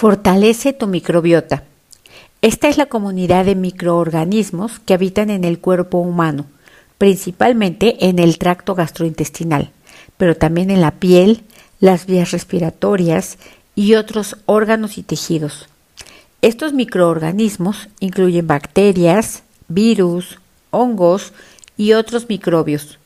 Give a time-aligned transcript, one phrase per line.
[0.00, 1.64] Fortalece tu microbiota.
[2.40, 6.46] Esta es la comunidad de microorganismos que habitan en el cuerpo humano,
[6.96, 9.72] principalmente en el tracto gastrointestinal,
[10.16, 11.42] pero también en la piel,
[11.80, 13.36] las vías respiratorias
[13.74, 15.68] y otros órganos y tejidos.
[16.40, 20.38] Estos microorganismos incluyen bacterias, virus,
[20.70, 21.34] hongos
[21.76, 22.98] y otros microbios,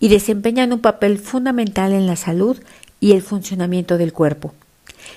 [0.00, 2.56] y desempeñan un papel fundamental en la salud
[2.98, 4.52] y el funcionamiento del cuerpo.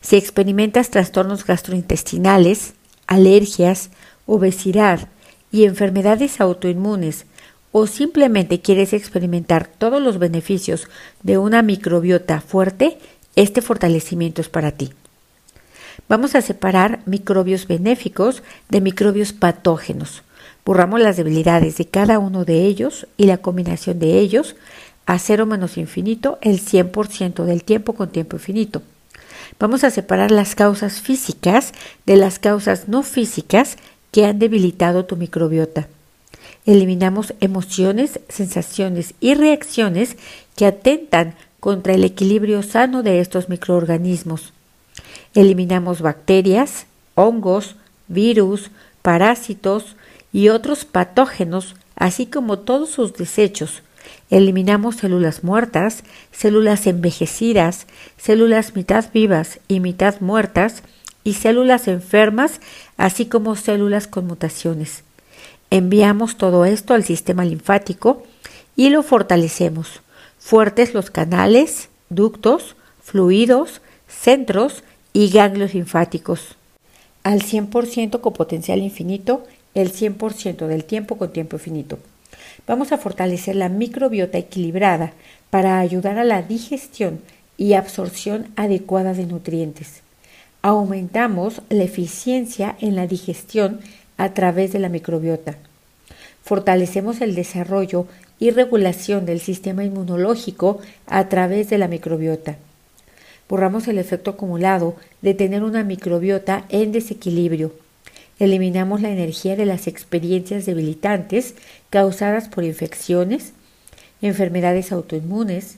[0.00, 2.74] Si experimentas trastornos gastrointestinales,
[3.06, 3.90] alergias,
[4.26, 5.08] obesidad
[5.50, 7.26] y enfermedades autoinmunes,
[7.72, 10.88] o simplemente quieres experimentar todos los beneficios
[11.22, 12.98] de una microbiota fuerte,
[13.36, 14.90] este fortalecimiento es para ti.
[16.08, 20.22] Vamos a separar microbios benéficos de microbios patógenos.
[20.64, 24.56] Borramos las debilidades de cada uno de ellos y la combinación de ellos
[25.06, 28.82] a cero menos infinito el 100% del tiempo con tiempo infinito.
[29.60, 31.72] Vamos a separar las causas físicas
[32.06, 33.76] de las causas no físicas
[34.12, 35.88] que han debilitado tu microbiota.
[36.64, 40.16] Eliminamos emociones, sensaciones y reacciones
[40.54, 44.52] que atentan contra el equilibrio sano de estos microorganismos.
[45.34, 47.74] Eliminamos bacterias, hongos,
[48.06, 48.70] virus,
[49.02, 49.96] parásitos
[50.32, 53.82] y otros patógenos, así como todos sus desechos,
[54.30, 57.86] Eliminamos células muertas, células envejecidas,
[58.18, 60.82] células mitad vivas y mitad muertas
[61.24, 62.60] y células enfermas,
[62.96, 65.02] así como células con mutaciones.
[65.70, 68.22] Enviamos todo esto al sistema linfático
[68.76, 70.00] y lo fortalecemos.
[70.38, 76.56] Fuertes los canales, ductos, fluidos, centros y ganglios linfáticos.
[77.22, 81.98] Al 100% con potencial infinito, el 100% del tiempo con tiempo infinito.
[82.66, 85.12] Vamos a fortalecer la microbiota equilibrada
[85.50, 87.20] para ayudar a la digestión
[87.56, 90.02] y absorción adecuada de nutrientes.
[90.62, 93.80] Aumentamos la eficiencia en la digestión
[94.16, 95.56] a través de la microbiota.
[96.42, 98.06] Fortalecemos el desarrollo
[98.38, 102.56] y regulación del sistema inmunológico a través de la microbiota.
[103.48, 107.72] Borramos el efecto acumulado de tener una microbiota en desequilibrio
[108.38, 111.54] Eliminamos la energía de las experiencias debilitantes
[111.90, 113.52] causadas por infecciones,
[114.22, 115.76] enfermedades autoinmunes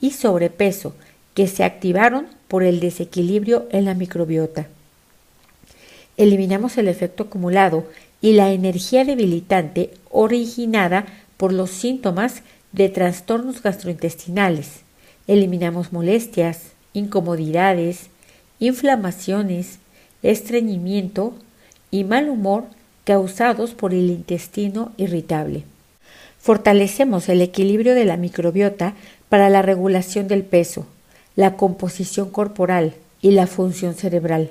[0.00, 0.94] y sobrepeso
[1.34, 4.68] que se activaron por el desequilibrio en la microbiota.
[6.16, 7.86] Eliminamos el efecto acumulado
[8.20, 12.42] y la energía debilitante originada por los síntomas
[12.72, 14.80] de trastornos gastrointestinales.
[15.26, 18.08] Eliminamos molestias, incomodidades,
[18.58, 19.78] inflamaciones,
[20.22, 21.34] estreñimiento,
[21.90, 22.64] y mal humor
[23.04, 25.64] causados por el intestino irritable.
[26.38, 28.94] Fortalecemos el equilibrio de la microbiota
[29.28, 30.86] para la regulación del peso,
[31.36, 34.50] la composición corporal y la función cerebral.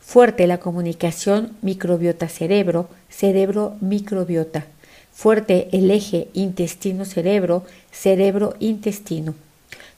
[0.00, 4.64] Fuerte la comunicación microbiota-cerebro, cerebro-microbiota.
[5.12, 9.34] Fuerte el eje intestino-cerebro, cerebro-intestino.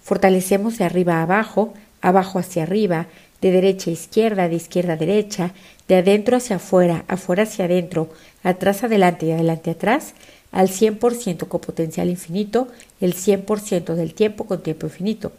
[0.02, 3.06] Fortalecemos de arriba a abajo, abajo hacia arriba,
[3.42, 5.52] de derecha a izquierda, de izquierda a derecha,
[5.88, 8.08] de adentro hacia afuera, afuera hacia adentro,
[8.42, 10.14] atrás adelante y adelante atrás,
[10.52, 12.68] al 100% con potencial infinito,
[13.00, 15.32] el 100% del tiempo con tiempo infinito.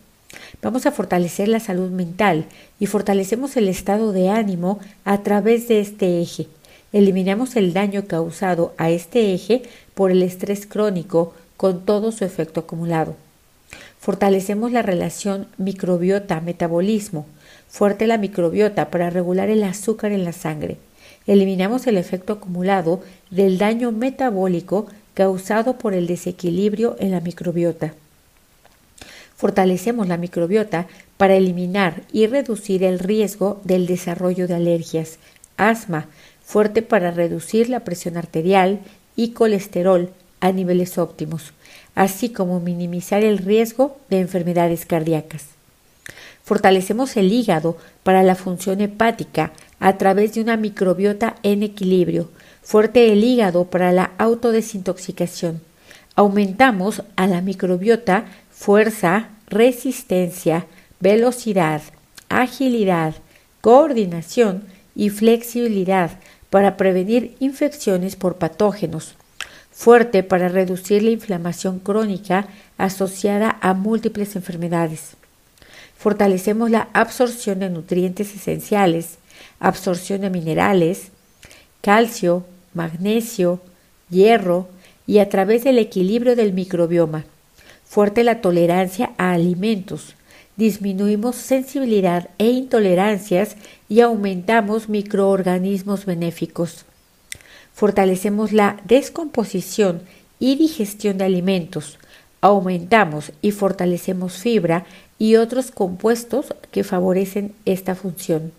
[0.62, 2.46] Vamos a fortalecer la salud mental
[2.80, 6.48] y fortalecemos el estado de ánimo a través de este eje.
[6.92, 12.62] Eliminamos el daño causado a este eje por el estrés crónico con todo su efecto
[12.62, 13.16] acumulado.
[14.00, 17.26] Fortalecemos la relación microbiota-metabolismo
[17.74, 20.78] fuerte la microbiota para regular el azúcar en la sangre.
[21.26, 23.02] Eliminamos el efecto acumulado
[23.32, 24.86] del daño metabólico
[25.16, 27.96] causado por el desequilibrio en la microbiota.
[29.36, 30.86] Fortalecemos la microbiota
[31.18, 35.18] para eliminar y reducir el riesgo del desarrollo de alergias,
[35.58, 36.06] asma,
[36.46, 38.82] fuerte para reducir la presión arterial
[39.16, 40.12] y colesterol
[40.42, 41.54] a niveles óptimos,
[41.96, 45.63] así como minimizar el riesgo de enfermedades cardíacas.
[46.44, 52.30] Fortalecemos el hígado para la función hepática a través de una microbiota en equilibrio.
[52.62, 55.62] Fuerte el hígado para la autodesintoxicación.
[56.16, 60.66] Aumentamos a la microbiota fuerza, resistencia,
[61.00, 61.82] velocidad,
[62.28, 63.16] agilidad,
[63.62, 64.64] coordinación
[64.96, 66.12] y flexibilidad
[66.50, 69.16] para prevenir infecciones por patógenos.
[69.72, 72.48] Fuerte para reducir la inflamación crónica
[72.78, 75.16] asociada a múltiples enfermedades
[76.04, 79.20] fortalecemos la absorción de nutrientes esenciales,
[79.62, 81.12] absorción de minerales,
[81.80, 83.62] calcio, magnesio,
[84.10, 84.68] hierro
[85.08, 87.24] y a través del equilibrio del microbioma.
[87.86, 90.16] Fuerte la tolerancia a alimentos,
[90.58, 93.56] disminuimos sensibilidad e intolerancias
[93.88, 96.84] y aumentamos microorganismos benéficos.
[97.74, 100.02] Fortalecemos la descomposición
[100.38, 101.98] y digestión de alimentos,
[102.42, 104.86] aumentamos y fortalecemos fibra
[105.24, 108.52] y otros compuestos que favorecen esta función.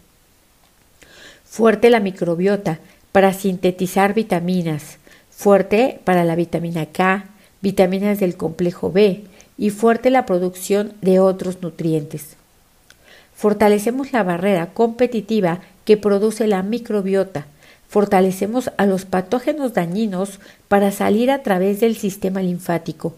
[1.45, 2.79] Fuerte la microbiota
[3.13, 4.97] para sintetizar vitaminas,
[5.31, 7.27] fuerte para la vitamina K,
[7.61, 9.25] vitaminas del complejo B
[9.59, 12.29] y fuerte la producción de otros nutrientes.
[13.35, 17.45] Fortalecemos la barrera competitiva que produce la microbiota.
[17.91, 23.15] Fortalecemos a los patógenos dañinos para salir a través del sistema linfático.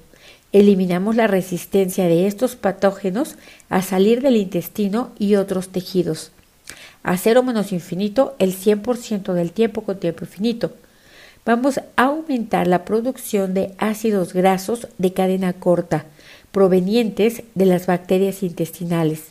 [0.56, 3.34] Eliminamos la resistencia de estos patógenos
[3.68, 6.32] a salir del intestino y otros tejidos.
[7.02, 10.72] A cero menos infinito el 100% del tiempo con tiempo infinito.
[11.44, 16.06] Vamos a aumentar la producción de ácidos grasos de cadena corta
[16.52, 19.24] provenientes de las bacterias intestinales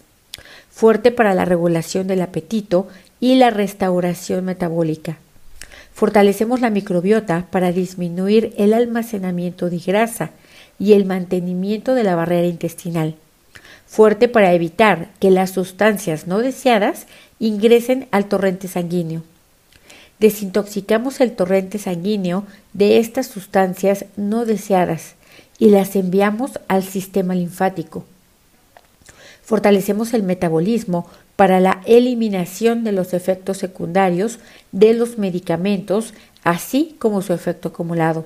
[0.70, 2.88] fuerte para la regulación del apetito
[3.20, 5.18] y la restauración metabólica.
[5.92, 10.32] Fortalecemos la microbiota para disminuir el almacenamiento de grasa
[10.80, 13.16] y el mantenimiento de la barrera intestinal.
[13.86, 17.08] Fuerte para evitar que las sustancias no deseadas
[17.40, 19.24] ingresen al torrente sanguíneo.
[20.20, 25.16] Desintoxicamos el torrente sanguíneo de estas sustancias no deseadas
[25.60, 28.06] y las enviamos al sistema linfático
[29.46, 34.40] fortalecemos el metabolismo para la eliminación de los efectos secundarios
[34.72, 36.14] de los medicamentos,
[36.44, 38.26] así como su efecto acumulado.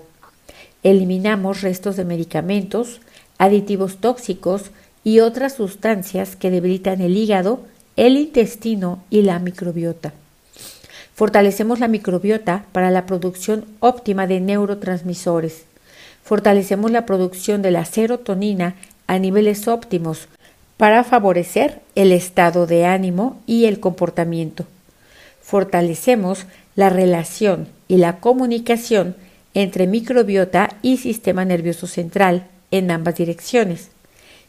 [0.83, 3.01] Eliminamos restos de medicamentos,
[3.37, 4.71] aditivos tóxicos
[5.03, 7.61] y otras sustancias que debilitan el hígado,
[7.95, 10.13] el intestino y la microbiota.
[11.15, 15.63] Fortalecemos la microbiota para la producción óptima de neurotransmisores.
[16.23, 18.75] Fortalecemos la producción de la serotonina
[19.07, 20.29] a niveles óptimos
[20.77, 24.65] para favorecer el estado de ánimo y el comportamiento.
[25.41, 26.45] Fortalecemos
[26.75, 29.15] la relación y la comunicación
[29.61, 33.89] entre microbiota y sistema nervioso central en ambas direcciones.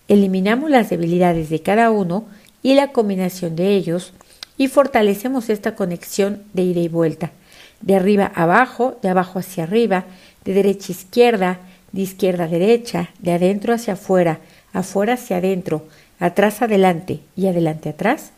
[0.06, 2.26] Eliminamos las debilidades de cada uno
[2.62, 4.12] y la combinación de ellos
[4.56, 7.32] y fortalecemos esta conexión de ida y vuelta,
[7.80, 10.04] de arriba abajo, de abajo hacia arriba,
[10.44, 11.58] de derecha a izquierda,
[11.90, 14.38] de izquierda a derecha, de adentro hacia afuera,
[14.72, 15.86] afuera hacia adentro,
[16.20, 18.30] atrás adelante y adelante atrás,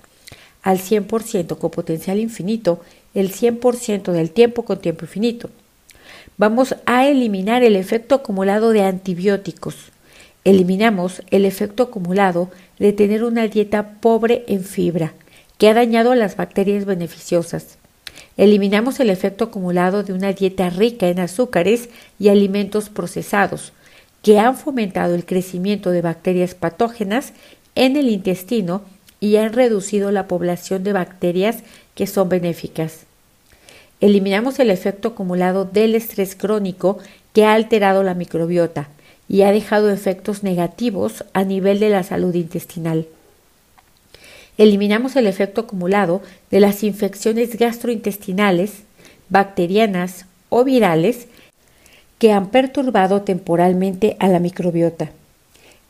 [0.62, 2.80] al 100% con potencial infinito,
[3.12, 5.50] el 100% del tiempo con tiempo infinito.
[6.36, 9.92] Vamos a eliminar el efecto acumulado de antibióticos.
[10.44, 15.12] Eliminamos el efecto acumulado de tener una dieta pobre en fibra,
[15.58, 17.78] que ha dañado a las bacterias beneficiosas.
[18.36, 23.72] Eliminamos el efecto acumulado de una dieta rica en azúcares y alimentos procesados,
[24.22, 27.32] que han fomentado el crecimiento de bacterias patógenas
[27.74, 28.82] en el intestino
[29.20, 31.58] y han reducido la población de bacterias
[31.94, 33.06] que son benéficas.
[34.02, 36.98] Eliminamos el efecto acumulado del estrés crónico
[37.32, 38.88] que ha alterado la microbiota
[39.28, 43.06] y ha dejado efectos negativos a nivel de la salud intestinal.
[44.58, 46.20] Eliminamos el efecto acumulado
[46.50, 48.82] de las infecciones gastrointestinales,
[49.28, 51.28] bacterianas o virales
[52.18, 55.12] que han perturbado temporalmente a la microbiota.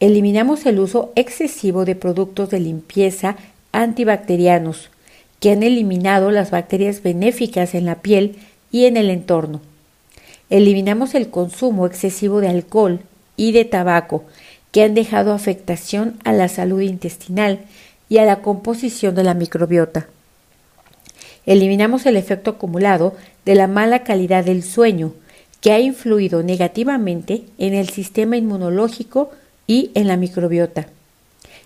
[0.00, 3.36] Eliminamos el uso excesivo de productos de limpieza
[3.72, 4.90] antibacterianos
[5.42, 8.36] que han eliminado las bacterias benéficas en la piel
[8.70, 9.60] y en el entorno.
[10.50, 13.00] Eliminamos el consumo excesivo de alcohol
[13.36, 14.22] y de tabaco
[14.70, 17.58] que han dejado afectación a la salud intestinal
[18.08, 20.06] y a la composición de la microbiota.
[21.44, 25.12] Eliminamos el efecto acumulado de la mala calidad del sueño,
[25.60, 29.32] que ha influido negativamente en el sistema inmunológico
[29.66, 30.86] y en la microbiota.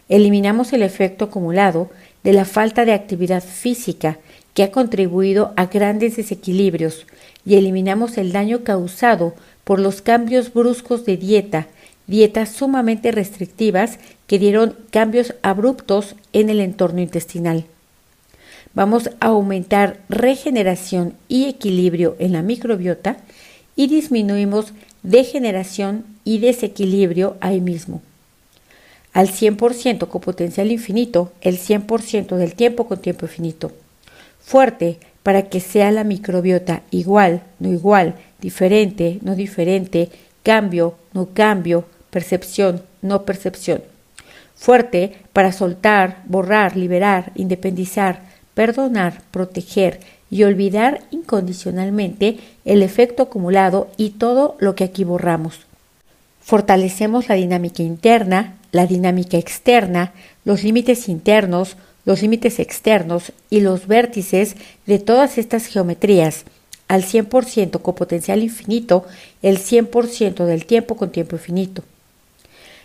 [0.09, 1.91] Eliminamos el efecto acumulado
[2.27, 4.19] de la falta de actividad física
[4.53, 7.07] que ha contribuido a grandes desequilibrios
[7.45, 11.69] y eliminamos el daño causado por los cambios bruscos de dieta,
[12.09, 17.65] dietas sumamente restrictivas que dieron cambios abruptos en el entorno intestinal.
[18.75, 23.19] Vamos a aumentar regeneración y equilibrio en la microbiota
[23.77, 24.73] y disminuimos
[25.05, 28.03] degeneración y desequilibrio ahí mismo.
[29.17, 33.73] Al 100% con potencial infinito, el 100% del tiempo con tiempo infinito.
[34.43, 40.11] Fuerte para que sea la microbiota igual, no igual, diferente, no diferente,
[40.43, 43.81] cambio, no cambio, percepción, no percepción.
[44.55, 48.21] Fuerte para soltar, borrar, liberar, independizar,
[48.53, 49.99] perdonar, proteger
[50.31, 55.61] y olvidar incondicionalmente el efecto acumulado y todo lo que aquí borramos.
[56.43, 60.13] Fortalecemos la dinámica interna, la dinámica externa,
[60.45, 64.55] los límites internos, los límites externos y los vértices
[64.87, 66.45] de todas estas geometrías
[66.87, 69.05] al 100% con potencial infinito
[69.43, 71.83] el 100% del tiempo con tiempo infinito.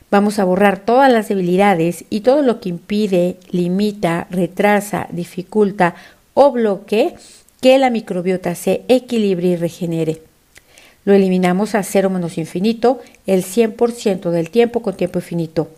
[0.10, 5.95] Vamos a borrar todas las debilidades y todo lo que impide, limita, retrasa, dificulta
[6.33, 7.15] o bloquee
[7.62, 10.21] que la microbiota se equilibre y regenere.
[11.05, 15.69] Lo eliminamos a cero menos infinito el 100% del tiempo con tiempo infinito.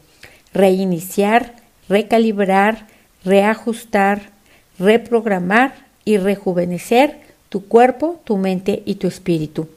[0.53, 1.55] Reiniciar,
[1.89, 2.87] recalibrar,
[3.25, 4.31] reajustar,
[4.79, 5.73] reprogramar
[6.05, 7.19] y rejuvenecer
[7.49, 9.67] tu cuerpo, tu mente y tu espíritu.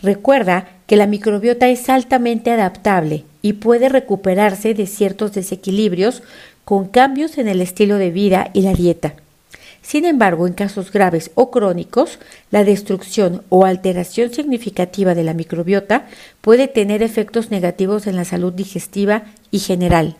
[0.00, 6.22] Recuerda que la microbiota es altamente adaptable y puede recuperarse de ciertos desequilibrios
[6.64, 9.14] con cambios en el estilo de vida y la dieta.
[9.84, 12.18] Sin embargo, en casos graves o crónicos,
[12.50, 16.06] la destrucción o alteración significativa de la microbiota
[16.40, 20.16] puede tener efectos negativos en la salud digestiva y general.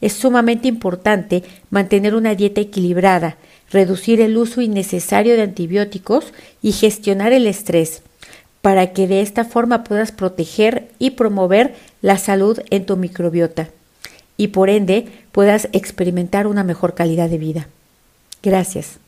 [0.00, 3.36] Es sumamente importante mantener una dieta equilibrada,
[3.70, 8.02] reducir el uso innecesario de antibióticos y gestionar el estrés,
[8.62, 13.68] para que de esta forma puedas proteger y promover la salud en tu microbiota
[14.38, 17.68] y por ende puedas experimentar una mejor calidad de vida.
[18.42, 19.01] Gracias.